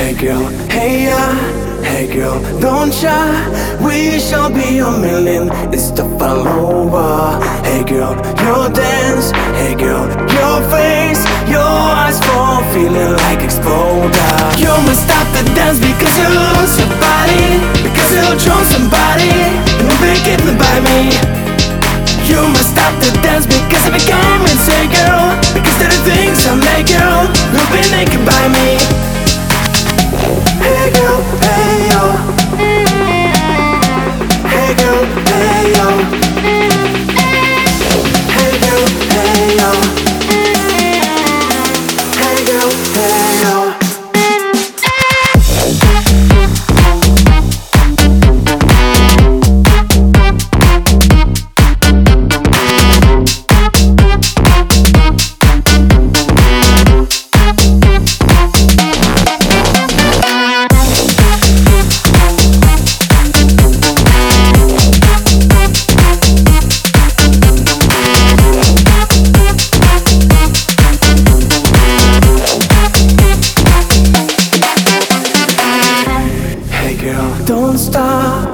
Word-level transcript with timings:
Hey 0.00 0.14
girl, 0.14 0.48
hey 0.72 1.04
yeah, 1.04 1.36
hey 1.84 2.08
girl, 2.08 2.40
don't 2.58 2.90
shy. 2.90 3.28
We 3.84 4.18
shall 4.18 4.48
be 4.48 4.78
a 4.80 4.90
million. 4.90 5.52
It's 5.76 5.90
the 5.92 6.08
follower. 6.16 7.36
Hey 7.68 7.84
girl, 7.84 8.16
your 8.40 8.72
dance. 8.72 9.30
Hey 9.60 9.76
girl, 9.76 10.08
your 10.08 10.56
face, 10.72 11.20
your 11.52 11.60
eyes 12.00 12.16
fall, 12.24 12.64
feeling 12.72 13.12
like 13.28 13.44
exploder. 13.44 14.32
You 14.56 14.72
must 14.88 15.04
stop 15.04 15.28
the 15.36 15.44
dance 15.52 15.76
because 15.76 16.14
you 16.16 16.28
lose 16.32 16.80
your 16.80 16.88
body. 16.96 17.60
Because 17.84 18.08
you 18.08 18.24
chose 18.40 18.72
somebody 18.72 19.28
and 19.28 19.84
you'll 19.84 20.00
be 20.00 20.16
getting 20.24 20.56
by 20.56 20.80
me. 20.80 21.12
You 22.24 22.40
must 22.48 22.72
stop 22.72 22.96
the 23.04 23.12
dance 23.20 23.44
because 23.44 23.84
I 23.84 23.92
became 23.92 24.42
insane, 24.48 24.88
girl. 24.96 25.36
Because 25.52 25.76
there 25.76 25.92
are 25.92 26.02
things 26.08 26.40
I 26.48 26.56
make, 26.56 26.88
girl. 26.88 27.28
You'll 27.52 27.68
be 27.68 27.84
naked 27.92 28.24
by 28.24 28.48
me. 28.48 28.79
Hey 30.92 31.88
yo. 31.90 32.02
Hey 34.48 34.74
girl, 34.74 35.04
hey 35.28 35.72
yo. 35.76 36.59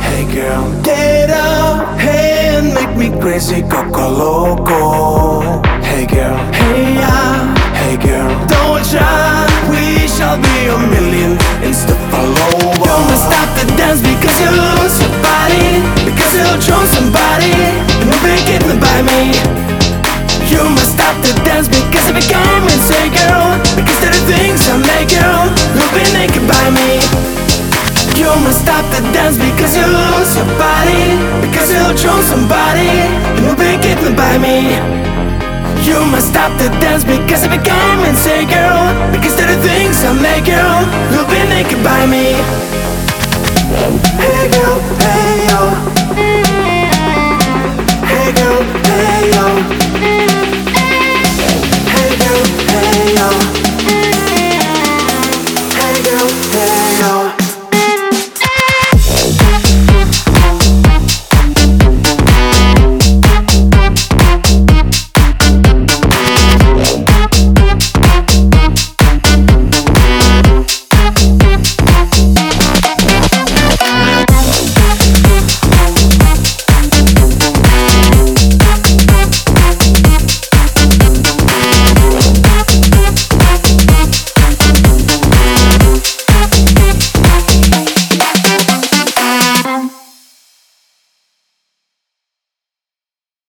Hey 0.00 0.24
girl, 0.34 0.82
get 0.82 1.30
up. 1.30 1.98
Hey, 1.98 2.56
and 2.56 2.74
make 2.74 2.96
me 2.96 3.08
crazy, 3.20 3.62
coco 3.62 4.08
loco. 4.08 5.62
Hey 5.82 6.06
girl, 6.06 6.36
hey 6.52 6.94
yeah. 6.94 7.54
Hey 7.74 7.96
girl, 7.96 8.28
don't 8.46 8.84
try. 8.90 9.46
We 9.70 10.06
shall 10.08 10.38
be 10.38 10.56
a 10.68 10.78
million 10.94 11.38
insta 11.66 11.96
follower. 12.10 12.74
You 12.86 12.96
must 13.08 13.24
stop 13.28 13.48
the 13.58 13.64
dance 13.76 14.00
because 14.00 14.36
you 14.40 14.50
lose 14.50 14.96
your 15.00 15.14
body. 15.22 16.01
Because 29.72 29.88
you 29.88 29.88
lose 29.88 30.36
your 30.36 30.50
body 30.60 31.16
Because 31.40 31.72
you 31.72 31.80
chose 31.96 32.24
somebody 32.26 32.92
you'll 33.40 33.56
be 33.56 33.80
getting 33.80 34.14
by 34.14 34.36
me. 34.38 34.76
You 35.82 36.04
must 36.12 36.28
stop 36.28 36.52
the 36.58 36.68
dance 36.80 37.04
because 37.04 37.44
I 37.44 37.56
became 37.56 37.98
insane 38.04 38.48
girl 38.48 38.92
Because 39.12 39.34
there 39.36 39.48
are 39.48 39.62
things 39.62 40.04
I 40.04 40.12
make 40.12 40.44
girl 40.44 40.84
You'll 41.12 41.26
be 41.26 41.40
naked 41.48 41.82
by 41.82 42.06
me. 42.06 42.36
Hey 44.20 44.50
girl, 44.52 44.76